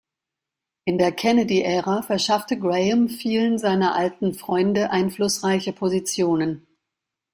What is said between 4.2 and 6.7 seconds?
Freunde einflussreiche Positionen.